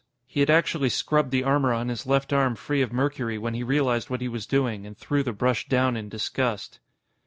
[0.25, 3.61] He had actually scrubbed the armor on his left arm free of mercury when he
[3.61, 6.79] realized what he was doing and threw the brush down in disgust.